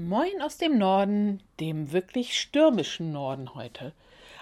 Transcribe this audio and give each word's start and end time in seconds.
Moin 0.00 0.40
aus 0.42 0.58
dem 0.58 0.78
Norden, 0.78 1.42
dem 1.58 1.90
wirklich 1.90 2.40
stürmischen 2.40 3.10
Norden 3.10 3.56
heute. 3.56 3.92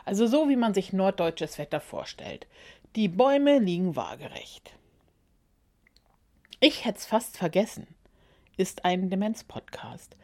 Also 0.04 0.26
so, 0.26 0.50
wie 0.50 0.56
man 0.56 0.74
sich 0.74 0.92
norddeutsches 0.92 1.56
Wetter 1.56 1.80
vorstellt. 1.80 2.46
Die 2.94 3.08
Bäume 3.08 3.58
liegen 3.58 3.96
waagerecht. 3.96 4.72
Ich 6.60 6.84
hätte 6.84 6.98
es 6.98 7.06
fast 7.06 7.38
vergessen. 7.38 7.86
Ist 8.58 8.84
ein 8.84 9.08
Demenz-Podcast. 9.08 10.14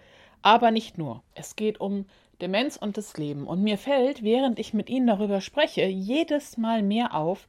Aber 0.42 0.70
nicht 0.70 0.98
nur. 0.98 1.22
Es 1.34 1.56
geht 1.56 1.80
um 1.80 2.04
Demenz 2.42 2.76
und 2.76 2.98
das 2.98 3.16
Leben. 3.16 3.46
Und 3.46 3.62
mir 3.62 3.78
fällt, 3.78 4.22
während 4.22 4.58
ich 4.58 4.74
mit 4.74 4.90
Ihnen 4.90 5.06
darüber 5.06 5.40
spreche, 5.40 5.86
jedes 5.86 6.58
Mal 6.58 6.82
mehr 6.82 7.14
auf, 7.14 7.48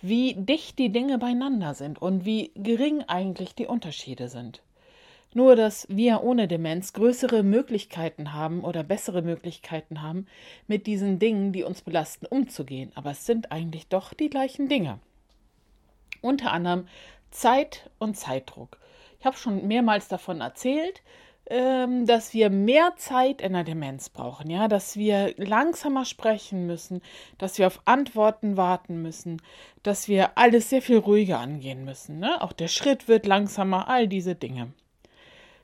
wie 0.00 0.36
dicht 0.36 0.78
die 0.78 0.90
Dinge 0.90 1.18
beieinander 1.18 1.74
sind 1.74 2.00
und 2.00 2.24
wie 2.24 2.50
gering 2.54 3.02
eigentlich 3.08 3.54
die 3.54 3.66
Unterschiede 3.66 4.30
sind. 4.30 4.62
Nur, 5.32 5.54
dass 5.54 5.86
wir 5.88 6.22
ohne 6.22 6.48
Demenz 6.48 6.92
größere 6.92 7.42
Möglichkeiten 7.42 8.32
haben 8.32 8.62
oder 8.64 8.82
bessere 8.82 9.22
Möglichkeiten 9.22 10.02
haben, 10.02 10.26
mit 10.66 10.86
diesen 10.86 11.18
Dingen, 11.18 11.52
die 11.52 11.62
uns 11.62 11.82
belasten, 11.82 12.26
umzugehen. 12.26 12.90
Aber 12.96 13.12
es 13.12 13.26
sind 13.26 13.52
eigentlich 13.52 13.86
doch 13.88 14.12
die 14.12 14.28
gleichen 14.28 14.68
Dinge. 14.68 14.98
Unter 16.20 16.52
anderem 16.52 16.86
Zeit 17.30 17.90
und 17.98 18.16
Zeitdruck. 18.16 18.78
Ich 19.20 19.26
habe 19.26 19.36
schon 19.36 19.68
mehrmals 19.68 20.08
davon 20.08 20.40
erzählt, 20.40 21.02
ähm, 21.46 22.06
dass 22.06 22.32
wir 22.32 22.48
mehr 22.48 22.94
Zeit 22.96 23.42
in 23.42 23.52
der 23.52 23.64
Demenz 23.64 24.08
brauchen, 24.08 24.50
ja, 24.50 24.68
dass 24.68 24.96
wir 24.96 25.34
langsamer 25.36 26.04
sprechen 26.04 26.66
müssen, 26.66 27.02
dass 27.38 27.58
wir 27.58 27.66
auf 27.66 27.80
Antworten 27.86 28.56
warten 28.56 29.02
müssen, 29.02 29.42
dass 29.82 30.08
wir 30.08 30.38
alles 30.38 30.70
sehr 30.70 30.80
viel 30.80 30.98
ruhiger 30.98 31.38
angehen 31.38 31.84
müssen. 31.84 32.18
Ne? 32.18 32.40
Auch 32.40 32.52
der 32.52 32.68
Schritt 32.68 33.08
wird 33.08 33.26
langsamer, 33.26 33.88
all 33.88 34.06
diese 34.06 34.34
Dinge. 34.34 34.72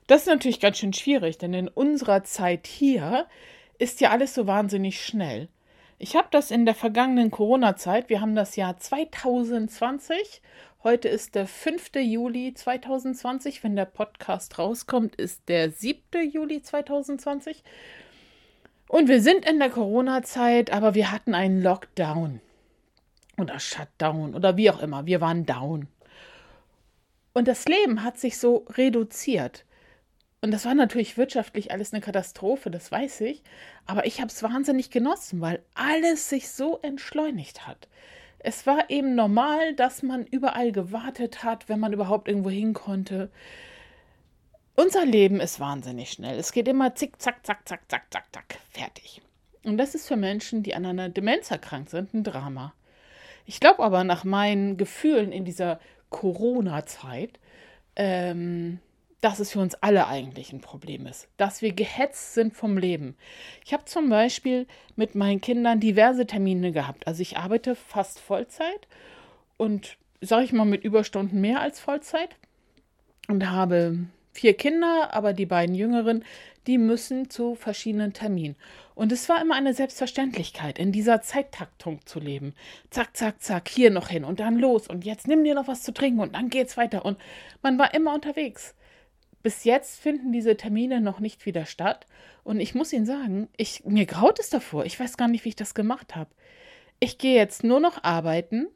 Das 0.07 0.21
ist 0.21 0.27
natürlich 0.27 0.61
ganz 0.61 0.77
schön 0.77 0.93
schwierig, 0.93 1.37
denn 1.37 1.53
in 1.53 1.67
unserer 1.67 2.23
Zeit 2.23 2.65
hier 2.65 3.27
ist 3.77 3.99
ja 3.99 4.09
alles 4.09 4.33
so 4.33 4.47
wahnsinnig 4.47 5.03
schnell. 5.03 5.49
Ich 5.99 6.15
habe 6.15 6.29
das 6.31 6.49
in 6.49 6.65
der 6.65 6.75
vergangenen 6.75 7.29
Corona-Zeit, 7.29 8.09
wir 8.09 8.21
haben 8.21 8.33
das 8.33 8.55
Jahr 8.55 8.77
2020, 8.77 10.41
heute 10.83 11.09
ist 11.09 11.35
der 11.35 11.45
5. 11.45 11.95
Juli 11.95 12.53
2020, 12.53 13.65
wenn 13.65 13.75
der 13.75 13.85
Podcast 13.85 14.57
rauskommt, 14.57 15.15
ist 15.15 15.49
der 15.49 15.71
7. 15.71 16.31
Juli 16.31 16.61
2020. 16.61 17.61
Und 18.87 19.09
wir 19.09 19.21
sind 19.21 19.45
in 19.45 19.59
der 19.59 19.69
Corona-Zeit, 19.69 20.71
aber 20.71 20.95
wir 20.95 21.11
hatten 21.11 21.35
einen 21.35 21.61
Lockdown 21.61 22.39
oder 23.37 23.59
Shutdown 23.59 24.35
oder 24.35 24.55
wie 24.55 24.71
auch 24.71 24.81
immer, 24.81 25.05
wir 25.05 25.19
waren 25.19 25.45
down. 25.45 25.89
Und 27.33 27.49
das 27.49 27.65
Leben 27.65 28.03
hat 28.03 28.17
sich 28.17 28.37
so 28.37 28.65
reduziert. 28.69 29.65
Und 30.41 30.51
das 30.51 30.65
war 30.65 30.75
natürlich 30.75 31.17
wirtschaftlich 31.17 31.71
alles 31.71 31.93
eine 31.93 32.01
Katastrophe, 32.01 32.69
das 32.69 32.91
weiß 32.91 33.21
ich. 33.21 33.41
Aber 33.85 34.05
ich 34.05 34.19
habe 34.21 34.31
es 34.31 34.43
wahnsinnig 34.43 34.91
genossen, 34.91 35.41
weil 35.41 35.63
alles 35.73 36.29
sich 36.29 36.49
so 36.49 36.79
entschleunigt 36.81 37.67
hat. 37.67 37.87
Es 38.39 38.67
war 38.67 38.89
eben 38.89 39.15
normal, 39.15 39.73
dass 39.73 40.03
man 40.03 40.25
überall 40.25 40.71
gewartet 40.71 41.43
hat, 41.43 41.69
wenn 41.69 41.79
man 41.79 41.93
überhaupt 41.93 42.27
irgendwo 42.27 42.51
hin 42.51 42.73
konnte. 42.73 43.31
Unser 44.75 45.05
Leben 45.05 45.39
ist 45.39 45.59
wahnsinnig 45.59 46.11
schnell. 46.11 46.37
Es 46.37 46.51
geht 46.51 46.67
immer 46.67 46.93
zick, 46.93 47.19
zack, 47.19 47.43
zack, 47.43 47.67
zack, 47.67 47.89
zack, 47.89 48.03
zack, 48.11 48.25
zack, 48.31 48.59
fertig. 48.69 49.21
Und 49.63 49.77
das 49.79 49.95
ist 49.95 50.07
für 50.07 50.17
Menschen, 50.17 50.61
die 50.61 50.75
an 50.75 50.85
einer 50.85 51.09
Demenz 51.09 51.49
erkrankt 51.49 51.89
sind, 51.89 52.13
ein 52.13 52.23
Drama. 52.23 52.73
Ich 53.47 53.59
glaube 53.59 53.81
aber 53.81 54.03
nach 54.03 54.23
meinen 54.23 54.77
Gefühlen 54.77 55.31
in 55.31 55.45
dieser 55.45 55.79
Corona-Zeit, 56.11 57.39
ähm, 57.95 58.79
dass 59.21 59.39
es 59.39 59.51
für 59.51 59.59
uns 59.59 59.75
alle 59.75 60.07
eigentlich 60.07 60.53
ein 60.53 60.61
Problem 60.61 61.07
ist, 61.07 61.27
dass 61.37 61.61
wir 61.61 61.73
gehetzt 61.73 62.33
sind 62.33 62.53
vom 62.53 62.77
Leben. 62.77 63.15
Ich 63.65 63.73
habe 63.73 63.85
zum 63.85 64.09
Beispiel 64.09 64.67
mit 64.95 65.15
meinen 65.15 65.41
Kindern 65.41 65.79
diverse 65.79 66.27
Termine 66.27 66.71
gehabt. 66.71 67.07
Also 67.07 67.21
ich 67.21 67.37
arbeite 67.37 67.75
fast 67.75 68.19
Vollzeit 68.19 68.87
und 69.57 69.97
sage 70.21 70.45
ich 70.45 70.53
mal 70.53 70.65
mit 70.65 70.83
Überstunden 70.83 71.41
mehr 71.41 71.61
als 71.61 71.79
Vollzeit 71.79 72.35
und 73.27 73.49
habe 73.49 74.05
vier 74.33 74.53
Kinder, 74.53 75.13
aber 75.13 75.33
die 75.33 75.47
beiden 75.47 75.73
Jüngeren, 75.73 76.23
die 76.67 76.77
müssen 76.77 77.29
zu 77.29 77.55
verschiedenen 77.55 78.13
Terminen. 78.13 78.55
Und 78.93 79.11
es 79.11 79.29
war 79.29 79.41
immer 79.41 79.55
eine 79.55 79.73
Selbstverständlichkeit, 79.73 80.77
in 80.77 80.91
dieser 80.91 81.21
Zeittaktung 81.21 82.05
zu 82.05 82.19
leben. 82.19 82.53
Zack, 82.89 83.15
zack, 83.15 83.41
zack, 83.41 83.69
hier 83.69 83.89
noch 83.89 84.09
hin 84.09 84.23
und 84.23 84.39
dann 84.39 84.57
los 84.57 84.87
und 84.87 85.05
jetzt 85.05 85.27
nimm 85.27 85.43
dir 85.43 85.55
noch 85.55 85.67
was 85.67 85.83
zu 85.83 85.93
trinken 85.93 86.19
und 86.19 86.35
dann 86.35 86.49
geht's 86.49 86.77
weiter. 86.77 87.05
Und 87.05 87.17
man 87.61 87.79
war 87.79 87.93
immer 87.93 88.13
unterwegs. 88.13 88.75
Bis 89.43 89.63
jetzt 89.63 89.99
finden 89.99 90.31
diese 90.31 90.57
Termine 90.57 90.99
noch 90.99 91.19
nicht 91.19 91.45
wieder 91.45 91.65
statt. 91.65 92.07
Und 92.43 92.59
ich 92.59 92.75
muss 92.75 92.93
Ihnen 92.93 93.05
sagen, 93.05 93.47
ich, 93.55 93.85
mir 93.85 94.05
graut 94.05 94.39
es 94.39 94.49
davor. 94.49 94.85
Ich 94.85 94.99
weiß 94.99 95.17
gar 95.17 95.27
nicht, 95.27 95.45
wie 95.45 95.49
ich 95.49 95.55
das 95.55 95.75
gemacht 95.75 96.15
habe. 96.15 96.29
Ich 96.99 97.17
gehe 97.17 97.35
jetzt 97.35 97.63
nur 97.63 97.79
noch 97.79 98.03
arbeiten 98.03 98.67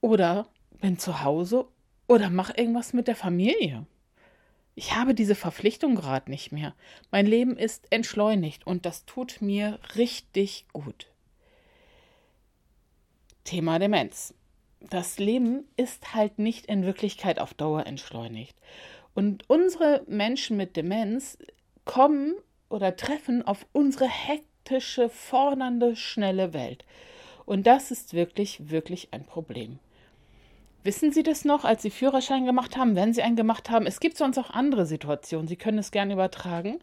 oder 0.00 0.48
bin 0.80 0.98
zu 0.98 1.22
Hause 1.22 1.66
oder 2.08 2.30
mache 2.30 2.54
irgendwas 2.56 2.92
mit 2.92 3.06
der 3.06 3.16
Familie. 3.16 3.86
Ich 4.74 4.94
habe 4.94 5.14
diese 5.14 5.34
Verpflichtung 5.34 5.94
gerade 5.94 6.30
nicht 6.30 6.52
mehr. 6.52 6.74
Mein 7.10 7.26
Leben 7.26 7.56
ist 7.56 7.86
entschleunigt 7.90 8.66
und 8.66 8.86
das 8.86 9.04
tut 9.04 9.42
mir 9.42 9.78
richtig 9.96 10.64
gut. 10.72 11.08
Thema 13.44 13.78
Demenz. 13.78 14.34
Das 14.80 15.18
Leben 15.18 15.64
ist 15.76 16.14
halt 16.14 16.38
nicht 16.38 16.66
in 16.66 16.86
Wirklichkeit 16.86 17.38
auf 17.38 17.52
Dauer 17.52 17.86
entschleunigt. 17.86 18.56
Und 19.14 19.48
unsere 19.48 20.02
Menschen 20.06 20.56
mit 20.56 20.76
Demenz 20.76 21.38
kommen 21.84 22.34
oder 22.68 22.96
treffen 22.96 23.46
auf 23.46 23.66
unsere 23.72 24.08
hektische, 24.08 25.08
fordernde, 25.08 25.96
schnelle 25.96 26.52
Welt. 26.52 26.84
Und 27.44 27.66
das 27.66 27.90
ist 27.90 28.14
wirklich, 28.14 28.70
wirklich 28.70 29.08
ein 29.12 29.24
Problem. 29.24 29.78
Wissen 30.82 31.12
Sie 31.12 31.22
das 31.22 31.44
noch, 31.44 31.64
als 31.64 31.82
Sie 31.82 31.90
Führerschein 31.90 32.46
gemacht 32.46 32.76
haben, 32.76 32.96
wenn 32.96 33.12
Sie 33.12 33.22
einen 33.22 33.36
gemacht 33.36 33.68
haben? 33.68 33.86
Es 33.86 34.00
gibt 34.00 34.16
sonst 34.16 34.38
auch 34.38 34.50
andere 34.50 34.86
Situationen. 34.86 35.48
Sie 35.48 35.56
können 35.56 35.78
es 35.78 35.90
gerne 35.90 36.14
übertragen. 36.14 36.80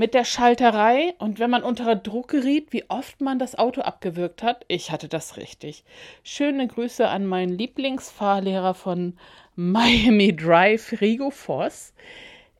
Mit 0.00 0.14
der 0.14 0.22
Schalterei 0.22 1.12
und 1.18 1.40
wenn 1.40 1.50
man 1.50 1.64
unter 1.64 1.96
Druck 1.96 2.28
geriet, 2.28 2.72
wie 2.72 2.88
oft 2.88 3.20
man 3.20 3.40
das 3.40 3.58
Auto 3.58 3.80
abgewürgt 3.80 4.44
hat. 4.44 4.64
Ich 4.68 4.92
hatte 4.92 5.08
das 5.08 5.36
richtig. 5.36 5.82
Schöne 6.22 6.68
Grüße 6.68 7.08
an 7.08 7.26
meinen 7.26 7.58
Lieblingsfahrlehrer 7.58 8.74
von 8.74 9.18
Miami 9.56 10.36
Drive 10.36 11.00
Rigo 11.00 11.30
Voss. 11.30 11.94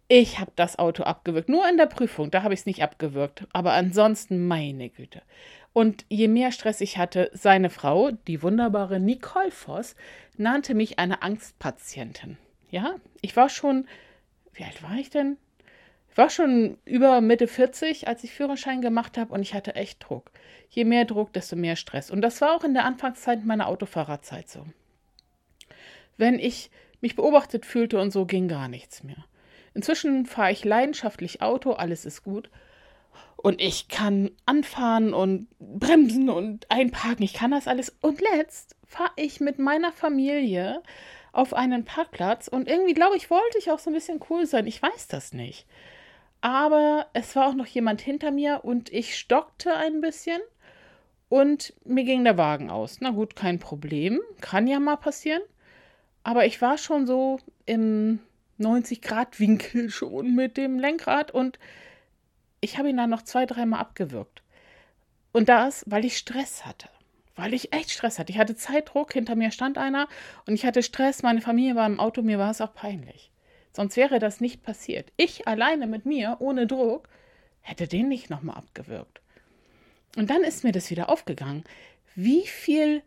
Ich 0.09 0.41
habe 0.41 0.51
das 0.57 0.81
Auto 0.81 1.05
abgewürgt. 1.05 1.49
Nur 1.49 1.69
in 1.69 1.77
der 1.77 1.87
Prüfung, 1.87 2.33
da 2.33 2.43
habe 2.43 2.55
ich 2.55 2.61
es 2.61 2.67
nicht 2.67 2.83
abgewürgt. 2.83 3.47
Aber 3.53 3.73
ansonsten, 3.73 4.49
meine 4.49 4.89
Güte. 4.89 5.23
Und 5.73 6.07
je 6.09 6.27
mehr 6.27 6.51
Stress 6.51 6.81
ich 6.81 6.99
hatte, 6.99 7.31
seine 7.35 7.71
Frau, 7.71 8.11
die 8.11 8.43
wunderbare 8.43 8.99
Nicole 8.99 9.53
Voss, 9.53 9.95
nannte 10.37 10.75
mich 10.75 10.99
eine 10.99 11.23
Angstpatientin. 11.23 12.37
Ja, 12.69 12.97
ich 13.21 13.37
war 13.37 13.49
schon, 13.49 13.87
wie 14.55 14.65
alt 14.65 14.83
war 14.83 14.97
ich 14.97 15.11
denn? 15.11 15.37
Ich 16.11 16.17
war 16.17 16.31
schon 16.31 16.79
über 16.85 17.21
Mitte 17.21 17.47
40, 17.47 18.09
als 18.09 18.25
ich 18.25 18.33
Führerschein 18.33 18.81
gemacht 18.81 19.19
habe 19.19 19.33
und 19.33 19.43
ich 19.43 19.55
hatte 19.55 19.77
echt 19.77 20.05
Druck. 20.09 20.31
Je 20.69 20.85
mehr 20.85 21.05
Druck, 21.05 21.33
desto 21.33 21.57
mehr 21.57 21.77
Stress. 21.77 22.11
Und 22.11 22.23
das 22.23 22.41
war 22.41 22.57
auch 22.57 22.65
in 22.65 22.75
der 22.75 22.85
Anfangszeit 22.85 23.45
meiner 23.45 23.69
Autofahrerzeit 23.69 24.49
so. 24.49 24.67
Wenn 26.17 26.39
ich 26.39 26.71
mich 27.01 27.15
beobachtet 27.15 27.65
fühlte 27.65 28.01
und 28.01 28.11
so 28.11 28.27
ging 28.27 28.49
gar 28.49 28.69
nichts 28.69 29.05
mehr. 29.05 29.25
Inzwischen 29.75 30.27
fahre 30.27 30.51
ich 30.51 30.65
leidenschaftlich 30.65 31.41
Auto, 31.41 31.73
alles 31.73 32.05
ist 32.05 32.25
gut. 32.25 32.51
Und 33.37 33.61
ich 33.61 33.87
kann 33.87 34.33
anfahren 34.47 35.15
und 35.15 35.47
bremsen 35.61 36.29
und 36.29 36.69
einparken. 36.71 37.25
Ich 37.25 37.35
kann 37.35 37.53
das 37.53 37.69
alles. 37.69 37.97
Und 38.01 38.21
letzt 38.21 38.75
fahre 38.85 39.13
ich 39.15 39.39
mit 39.39 39.61
meiner 39.61 39.93
Familie 39.93 40.83
auf 41.31 41.55
einen 41.55 41.85
Parkplatz. 41.85 42.49
Und 42.49 42.69
irgendwie, 42.69 42.95
glaube 42.95 43.17
ich, 43.17 43.31
wollte 43.31 43.59
ich 43.59 43.71
auch 43.71 43.79
so 43.79 43.91
ein 43.91 43.95
bisschen 43.95 44.19
cool 44.29 44.47
sein. 44.47 44.67
Ich 44.67 44.83
weiß 44.83 45.07
das 45.07 45.33
nicht. 45.33 45.67
Aber 46.41 47.07
es 47.15 47.35
war 47.35 47.49
auch 47.49 47.55
noch 47.55 47.67
jemand 47.67 48.01
hinter 48.01 48.31
mir 48.31 48.65
und 48.65 48.93
ich 48.93 49.17
stockte 49.17 49.75
ein 49.75 50.01
bisschen 50.01 50.41
und 51.29 51.75
mir 51.85 52.05
ging 52.05 52.25
der 52.25 52.39
Wagen 52.39 52.71
aus. 52.71 52.99
Na 53.01 53.11
gut, 53.11 53.37
kein 53.37 53.59
Problem. 53.59 54.21
Kann 54.41 54.67
ja 54.67 54.79
mal 54.81 54.97
passieren. 54.97 55.43
Aber 56.23 56.47
ich 56.47 56.61
war 56.63 56.79
schon 56.79 57.07
so 57.07 57.41
im 57.67 58.21
90-Grad-Winkel 58.61 59.91
schon 59.91 60.35
mit 60.35 60.57
dem 60.57 60.79
Lenkrad 60.79 61.31
und 61.31 61.59
ich 62.61 62.79
habe 62.79 62.89
ihn 62.89 62.97
dann 62.97 63.11
noch 63.11 63.23
zwei, 63.23 63.47
dreimal 63.47 63.81
abgewürgt. 63.81 64.43
Und 65.33 65.49
das, 65.49 65.85
weil 65.87 66.05
ich 66.05 66.17
Stress 66.17 66.65
hatte. 66.67 66.89
Weil 67.37 67.55
ich 67.55 67.73
echt 67.73 67.91
Stress 67.91 68.19
hatte. 68.19 68.33
Ich 68.33 68.39
hatte 68.39 68.57
Zeitdruck, 68.57 69.13
hinter 69.13 69.37
mir 69.37 69.53
stand 69.53 69.79
einer 69.79 70.09
und 70.47 70.55
ich 70.55 70.67
hatte 70.67 70.83
Stress, 70.83 71.23
meine 71.23 71.41
Familie 71.41 71.77
war 71.77 71.87
im 71.87 72.01
Auto, 72.01 72.23
mir 72.23 72.39
war 72.39 72.51
es 72.51 72.61
auch 72.61 72.75
peinlich. 72.75 73.31
Sonst 73.79 73.97
wäre 73.97 74.19
das 74.19 74.41
nicht 74.41 74.65
passiert. 74.65 75.13
Ich 75.17 75.47
alleine 75.47 75.87
mit 75.87 76.05
mir, 76.05 76.39
ohne 76.41 76.67
Druck, 76.67 77.09
hätte 77.61 77.87
den 77.87 78.09
nicht 78.09 78.29
nochmal 78.29 78.57
abgewürgt. 78.57 79.21
Und 80.17 80.31
dann 80.31 80.43
ist 80.43 80.65
mir 80.65 80.73
das 80.73 80.91
wieder 80.91 81.09
aufgegangen, 81.09 81.63
wie 82.17 82.45
viel 82.45 83.03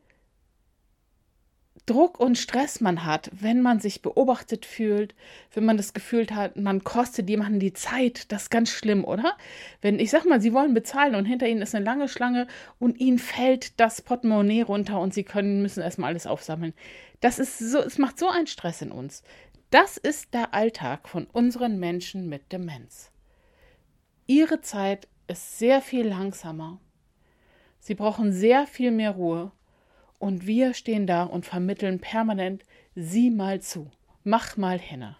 Druck 1.87 2.21
und 2.21 2.37
Stress 2.37 2.79
man 2.79 3.03
hat, 3.03 3.29
wenn 3.33 3.61
man 3.61 3.81
sich 3.81 4.01
beobachtet 4.01 4.65
fühlt, 4.65 5.13
wenn 5.53 5.65
man 5.65 5.75
das 5.75 5.91
Gefühl 5.91 6.25
hat, 6.29 6.55
man 6.55 6.85
kostet 6.85 7.29
jemanden 7.29 7.59
die 7.59 7.73
Zeit, 7.73 8.31
das 8.31 8.43
ist 8.43 8.49
ganz 8.49 8.69
schlimm, 8.69 9.03
oder? 9.03 9.35
Wenn, 9.81 9.99
ich 9.99 10.09
sag 10.09 10.25
mal, 10.25 10.39
sie 10.39 10.53
wollen 10.53 10.73
bezahlen 10.73 11.15
und 11.15 11.25
hinter 11.25 11.49
ihnen 11.49 11.61
ist 11.61 11.75
eine 11.75 11.83
lange 11.83 12.07
Schlange 12.07 12.47
und 12.79 12.97
ihnen 12.97 13.19
fällt 13.19 13.77
das 13.77 14.01
Portemonnaie 14.01 14.61
runter 14.61 15.01
und 15.01 15.13
sie 15.13 15.25
können, 15.25 15.61
müssen 15.61 15.83
erstmal 15.83 16.11
alles 16.11 16.27
aufsammeln. 16.27 16.73
Das 17.19 17.39
ist 17.39 17.59
so, 17.59 17.79
es 17.79 17.97
macht 17.97 18.17
so 18.17 18.29
einen 18.29 18.47
Stress 18.47 18.81
in 18.81 18.91
uns. 18.91 19.21
Das 19.71 19.95
ist 19.95 20.33
der 20.33 20.53
Alltag 20.53 21.07
von 21.07 21.27
unseren 21.31 21.79
Menschen 21.79 22.27
mit 22.27 22.51
Demenz. 22.51 23.09
Ihre 24.27 24.59
Zeit 24.59 25.07
ist 25.27 25.59
sehr 25.59 25.81
viel 25.81 26.05
langsamer. 26.05 26.77
Sie 27.79 27.95
brauchen 27.95 28.33
sehr 28.33 28.67
viel 28.67 28.91
mehr 28.91 29.11
Ruhe 29.11 29.53
und 30.19 30.45
wir 30.45 30.73
stehen 30.73 31.07
da 31.07 31.23
und 31.23 31.45
vermitteln 31.45 31.99
permanent, 31.99 32.63
sieh 32.95 33.31
mal 33.31 33.61
zu, 33.61 33.89
mach 34.25 34.57
mal 34.57 34.77
hinne. 34.77 35.15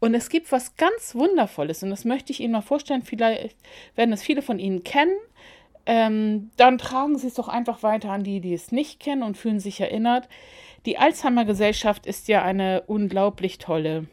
Und 0.00 0.14
es 0.14 0.30
gibt 0.30 0.50
was 0.50 0.74
ganz 0.74 1.14
Wundervolles, 1.14 1.84
und 1.84 1.90
das 1.90 2.04
möchte 2.04 2.32
ich 2.32 2.40
Ihnen 2.40 2.54
mal 2.54 2.62
vorstellen. 2.62 3.02
Vielleicht 3.02 3.56
werden 3.94 4.12
es 4.12 4.24
viele 4.24 4.42
von 4.42 4.58
Ihnen 4.58 4.82
kennen. 4.82 5.16
Ähm, 5.86 6.50
dann 6.56 6.78
tragen 6.78 7.18
Sie 7.18 7.28
es 7.28 7.34
doch 7.34 7.48
einfach 7.48 7.84
weiter 7.84 8.10
an 8.10 8.24
die, 8.24 8.40
die 8.40 8.52
es 8.52 8.72
nicht 8.72 8.98
kennen 8.98 9.22
und 9.22 9.38
fühlen 9.38 9.60
sich 9.60 9.80
erinnert. 9.80 10.28
Die 10.86 10.96
Alzheimer-Gesellschaft 10.96 12.06
ist 12.06 12.28
ja 12.28 12.42
eine 12.42 12.82
unglaublich 12.86 13.58
tolle 13.58 14.06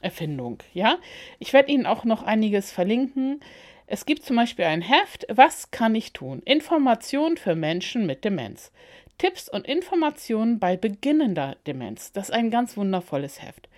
Erfindung. 0.00 0.58
Ja, 0.72 0.98
ich 1.38 1.52
werde 1.52 1.72
Ihnen 1.72 1.86
auch 1.86 2.04
noch 2.04 2.22
einiges 2.22 2.70
verlinken. 2.70 3.40
Es 3.86 4.06
gibt 4.06 4.24
zum 4.24 4.36
Beispiel 4.36 4.64
ein 4.64 4.82
Heft, 4.82 5.26
Was 5.28 5.70
kann 5.70 5.94
ich 5.94 6.12
tun? 6.12 6.40
Informationen 6.44 7.36
für 7.36 7.54
Menschen 7.54 8.06
mit 8.06 8.24
Demenz. 8.24 8.70
Tipps 9.18 9.48
und 9.48 9.66
Informationen 9.66 10.58
bei 10.58 10.76
beginnender 10.76 11.56
Demenz. 11.66 12.12
Das 12.12 12.28
ist 12.28 12.34
ein 12.34 12.50
ganz 12.50 12.76
wundervolles 12.76 13.42
Heft. 13.42 13.68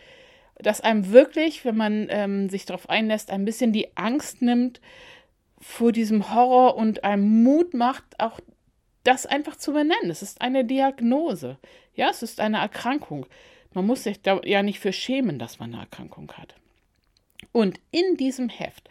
Das 0.58 0.80
einem 0.80 1.12
wirklich, 1.12 1.64
wenn 1.64 1.76
man 1.76 2.06
ähm, 2.10 2.48
sich 2.48 2.64
darauf 2.64 2.88
einlässt, 2.88 3.30
ein 3.30 3.44
bisschen 3.44 3.72
die 3.72 3.96
Angst 3.96 4.42
nimmt 4.42 4.80
vor 5.60 5.92
diesem 5.92 6.34
Horror 6.34 6.76
und 6.76 7.04
einem 7.04 7.42
Mut 7.42 7.74
macht, 7.74 8.04
auch 8.18 8.40
das 9.06 9.26
einfach 9.26 9.56
zu 9.56 9.72
benennen. 9.72 10.10
Es 10.10 10.22
ist 10.22 10.40
eine 10.40 10.64
Diagnose. 10.64 11.58
Ja, 11.94 12.10
es 12.10 12.22
ist 12.22 12.40
eine 12.40 12.58
Erkrankung. 12.58 13.26
Man 13.72 13.86
muss 13.86 14.04
sich 14.04 14.22
da 14.22 14.40
ja 14.44 14.62
nicht 14.62 14.80
für 14.80 14.92
schämen, 14.92 15.38
dass 15.38 15.58
man 15.58 15.72
eine 15.72 15.82
Erkrankung 15.82 16.32
hat. 16.32 16.54
Und 17.52 17.78
in 17.90 18.16
diesem 18.16 18.48
Heft 18.48 18.88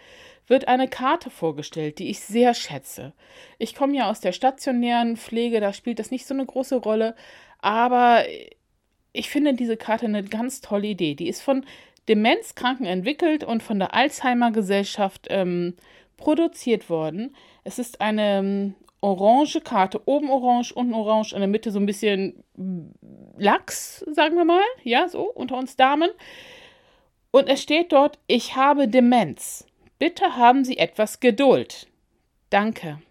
wird 0.48 0.68
eine 0.68 0.88
Karte 0.88 1.30
vorgestellt, 1.30 2.00
die 2.00 2.10
ich 2.10 2.20
sehr 2.20 2.54
schätze. 2.54 3.14
Ich 3.58 3.76
komme 3.76 3.96
ja 3.96 4.10
aus 4.10 4.20
der 4.20 4.32
stationären 4.32 5.18
Pflege, 5.18 5.60
da 5.60 5.74
spielt 5.74 6.00
das 6.00 6.12
nicht 6.12 6.28
so 6.28 6.34
eine 6.34 6.46
große 6.46 6.76
Rolle, 6.78 7.16
aber 7.60 8.26
ich 9.12 9.30
finde 9.30 9.54
diese 9.56 9.78
Karte 9.78 10.06
eine 10.06 10.24
ganz 10.24 10.62
tolle 10.62 10.88
Idee. 10.88 11.16
Die 11.16 11.28
ist 11.28 11.42
von 11.42 11.66
Demenzkranken 12.08 12.86
entwickelt 12.86 13.44
und 13.44 13.64
von 13.64 13.80
der 13.80 13.96
Alzheimer 13.96 14.52
Gesellschaft 14.52 15.28
ähm, 15.30 15.76
produziert 16.18 16.90
worden. 16.90 17.36
Es 17.64 17.80
ist 17.80 18.02
eine 18.02 18.38
ähm, 18.38 18.76
orange 19.02 19.62
Karte, 19.62 20.02
oben 20.06 20.30
orange, 20.30 20.74
unten 20.74 20.94
orange, 20.94 21.34
in 21.34 21.40
der 21.40 21.48
Mitte 21.48 21.72
so 21.72 21.80
ein 21.80 21.86
bisschen 21.86 22.44
Lachs, 23.38 24.00
sagen 24.12 24.36
wir 24.36 24.46
mal, 24.46 24.64
ja, 24.84 25.08
so 25.08 25.24
unter 25.24 25.58
uns 25.58 25.76
Damen. 25.76 26.10
Und 27.32 27.50
es 27.50 27.62
steht 27.62 27.92
dort, 27.92 28.18
ich 28.28 28.56
habe 28.56 28.88
Demenz. 28.88 29.66
Bitte 30.00 30.38
haben 30.38 30.64
Sie 30.64 30.78
etwas 30.78 31.20
Geduld. 31.20 31.88
Danke. 32.50 33.02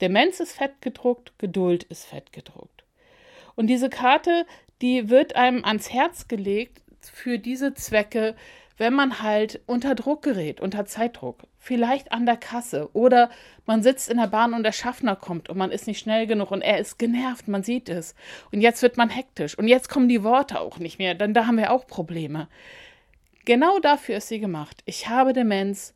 Demenz 0.00 0.40
ist 0.40 0.52
fett 0.52 0.80
gedruckt, 0.80 1.38
Geduld 1.38 1.84
ist 1.84 2.06
fett 2.06 2.32
gedruckt. 2.32 2.84
Und 3.56 3.66
diese 3.66 3.90
Karte, 3.90 4.46
die 4.80 5.10
wird 5.10 5.36
einem 5.36 5.64
ans 5.64 5.92
Herz 5.92 6.28
gelegt 6.28 6.82
für 7.02 7.38
diese 7.38 7.74
Zwecke, 7.74 8.34
wenn 8.80 8.94
man 8.94 9.20
halt 9.20 9.60
unter 9.66 9.94
Druck 9.94 10.22
gerät, 10.22 10.58
unter 10.58 10.86
Zeitdruck. 10.86 11.42
Vielleicht 11.58 12.12
an 12.12 12.24
der 12.24 12.38
Kasse 12.38 12.88
oder 12.94 13.28
man 13.66 13.82
sitzt 13.82 14.08
in 14.08 14.16
der 14.16 14.26
Bahn 14.26 14.54
und 14.54 14.62
der 14.62 14.72
Schaffner 14.72 15.16
kommt 15.16 15.50
und 15.50 15.58
man 15.58 15.70
ist 15.70 15.86
nicht 15.86 15.98
schnell 15.98 16.26
genug 16.26 16.50
und 16.50 16.62
er 16.62 16.78
ist 16.78 16.98
genervt, 16.98 17.46
man 17.46 17.62
sieht 17.62 17.90
es. 17.90 18.14
Und 18.50 18.62
jetzt 18.62 18.80
wird 18.80 18.96
man 18.96 19.10
hektisch 19.10 19.58
und 19.58 19.68
jetzt 19.68 19.90
kommen 19.90 20.08
die 20.08 20.24
Worte 20.24 20.58
auch 20.58 20.78
nicht 20.78 20.98
mehr, 20.98 21.14
denn 21.14 21.34
da 21.34 21.46
haben 21.46 21.58
wir 21.58 21.72
auch 21.72 21.86
Probleme. 21.86 22.48
Genau 23.44 23.78
dafür 23.80 24.16
ist 24.16 24.28
sie 24.28 24.40
gemacht. 24.40 24.82
Ich 24.86 25.10
habe 25.10 25.34
Demenz, 25.34 25.92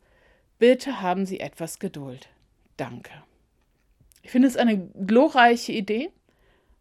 Bitte 0.58 1.00
haben 1.00 1.24
Sie 1.24 1.40
etwas 1.40 1.78
Geduld. 1.78 2.28
Danke. 2.76 3.10
Ich 4.22 4.30
finde 4.30 4.48
es 4.48 4.58
eine 4.58 4.90
glorreiche 5.06 5.72
Idee. 5.72 6.10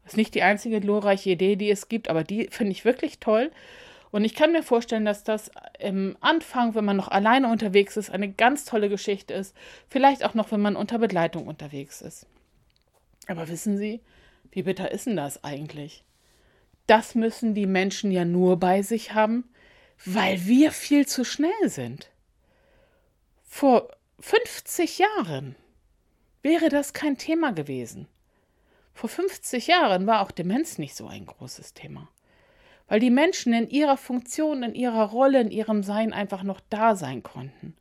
Ist 0.06 0.18
nicht 0.18 0.36
die 0.36 0.44
einzige 0.44 0.82
glorreiche 0.82 1.30
Idee, 1.30 1.56
die 1.56 1.72
es 1.72 1.88
gibt, 1.88 2.10
aber 2.10 2.26
die 2.26 2.50
finde 2.52 2.74
ich 2.74 2.84
wirklich 2.84 3.20
toll. 3.20 3.52
Und 4.14 4.26
ich 4.26 4.36
kann 4.36 4.52
mir 4.52 4.62
vorstellen, 4.62 5.06
dass 5.06 5.24
das 5.24 5.50
im 5.80 6.16
Anfang, 6.22 6.76
wenn 6.76 6.86
man 6.86 6.98
noch 6.98 7.08
alleine 7.08 7.50
unterwegs 7.50 7.98
ist, 7.98 8.12
eine 8.12 8.32
ganz 8.32 8.64
tolle 8.64 8.88
Geschichte 8.88 9.34
ist. 9.34 9.56
Vielleicht 9.90 10.24
auch 10.24 10.36
noch, 10.36 10.52
wenn 10.52 10.62
man 10.62 10.76
unter 10.76 11.00
Begleitung 11.00 11.48
unterwegs 11.48 12.00
ist. 12.00 12.28
Aber 13.26 13.48
wissen 13.48 13.76
Sie, 13.76 14.02
wie 14.52 14.62
bitter 14.62 14.92
ist 14.92 15.08
denn 15.08 15.16
das 15.16 15.44
eigentlich? 15.44 16.04
Das 16.86 17.16
müssen 17.16 17.56
die 17.56 17.66
Menschen 17.66 18.12
ja 18.12 18.24
nur 18.24 18.58
bei 18.58 18.84
sich 18.84 19.16
haben, 19.16 19.50
weil 20.06 20.46
wir 20.46 20.72
viel 20.72 21.08
zu 21.08 21.26
schnell 21.26 21.68
sind. 21.68 22.12
Vor 23.48 23.90
50 24.20 25.00
Jahren 25.00 25.56
wäre 26.44 26.70
das 26.70 26.94
kein 26.94 27.18
Thema 27.18 27.52
gewesen. 27.52 28.08
Vor 28.94 29.10
50 29.10 29.66
Jahren 29.66 30.06
war 30.06 30.22
auch 30.22 30.30
Demenz 30.30 30.78
nicht 30.78 30.96
so 30.96 31.08
ein 31.08 31.26
großes 31.26 31.74
Thema, 31.74 32.10
weil 32.94 33.00
die 33.00 33.10
Menschen 33.10 33.54
in 33.54 33.72
ihrer 33.72 33.98
Funktion, 33.98 34.62
in 34.62 34.76
ihrer 34.76 35.10
Rolle, 35.10 35.42
in 35.42 35.50
ihrem 35.50 35.82
Sein 35.82 36.14
einfach 36.14 36.44
noch 36.44 36.60
da 36.70 36.96
sein 36.96 37.24
konnten 37.24 37.76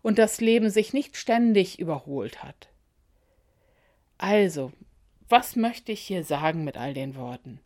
und 0.00 0.16
das 0.16 0.40
Leben 0.40 0.70
sich 0.70 0.94
nicht 0.94 1.18
ständig 1.18 1.78
überholt 1.78 2.42
hat. 2.42 2.70
Also, 4.16 4.72
was 5.28 5.54
möchte 5.54 5.92
ich 5.92 6.00
hier 6.00 6.24
sagen 6.24 6.64
mit 6.64 6.78
all 6.78 6.94
den 6.94 7.14
Worten? 7.14 7.60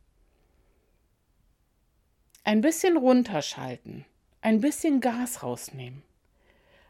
Ein 2.43 2.63
bisschen 2.63 2.97
runterschalten, 2.97 4.05
ein 4.41 4.61
bisschen 4.61 5.01
Gas 5.01 5.45
rausnehmen 5.45 6.03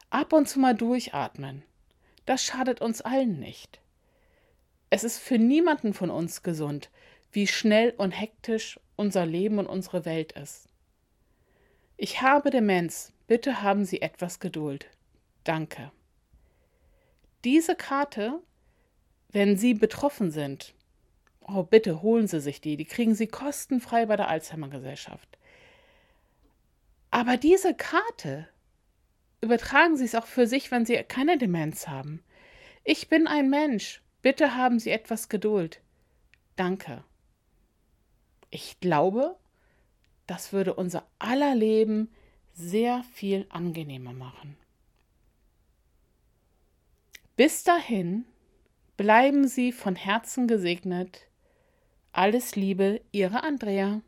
Ab 0.09 0.33
und 0.33 0.49
zu 0.49 0.59
mal 0.59 0.73
durchatmen. 0.73 1.61
Das 2.25 2.43
schadet 2.43 2.81
uns 2.81 3.01
allen 3.01 3.39
nicht. 3.39 3.79
Es 4.89 5.03
ist 5.03 5.19
für 5.19 5.37
niemanden 5.37 5.93
von 5.93 6.09
uns 6.09 6.41
gesund, 6.41 6.89
wie 7.31 7.45
schnell 7.45 7.93
und 7.95 8.09
hektisch 8.09 8.79
unser 8.99 9.25
Leben 9.25 9.59
und 9.59 9.65
unsere 9.65 10.03
Welt 10.03 10.33
ist. 10.33 10.67
Ich 11.95 12.21
habe 12.21 12.49
Demenz, 12.49 13.13
bitte 13.27 13.61
haben 13.61 13.85
Sie 13.85 14.01
etwas 14.01 14.41
Geduld. 14.41 14.87
Danke. 15.45 15.91
Diese 17.45 17.75
Karte, 17.75 18.41
wenn 19.31 19.57
Sie 19.57 19.73
betroffen 19.73 20.31
sind, 20.31 20.73
oh 21.47 21.63
bitte 21.63 22.01
holen 22.01 22.27
Sie 22.27 22.41
sich 22.41 22.59
die, 22.59 22.75
die 22.75 22.85
kriegen 22.85 23.15
Sie 23.15 23.27
kostenfrei 23.27 24.05
bei 24.05 24.17
der 24.17 24.27
Alzheimer 24.27 24.67
Gesellschaft. 24.67 25.37
Aber 27.09 27.37
diese 27.37 27.73
Karte 27.73 28.49
übertragen 29.39 29.95
Sie 29.95 30.05
es 30.05 30.15
auch 30.15 30.27
für 30.27 30.45
sich, 30.45 30.71
wenn 30.71 30.85
Sie 30.85 30.97
keine 31.03 31.37
Demenz 31.37 31.87
haben. 31.87 32.21
Ich 32.83 33.07
bin 33.07 33.27
ein 33.27 33.49
Mensch. 33.49 34.01
Bitte 34.21 34.55
haben 34.55 34.77
Sie 34.77 34.89
etwas 34.91 35.29
Geduld. 35.29 35.79
Danke. 36.57 37.05
Ich 38.61 38.81
glaube, 38.81 39.37
das 40.27 40.51
würde 40.51 40.73
unser 40.73 41.07
aller 41.17 41.55
Leben 41.55 42.09
sehr 42.51 43.05
viel 43.13 43.45
angenehmer 43.47 44.11
machen. 44.11 44.57
Bis 47.37 47.63
dahin 47.63 48.25
bleiben 48.97 49.47
Sie 49.47 49.71
von 49.71 49.95
Herzen 49.95 50.45
gesegnet. 50.45 51.21
Alles 52.11 52.57
Liebe, 52.57 52.99
Ihre 53.13 53.43
Andrea. 53.43 54.01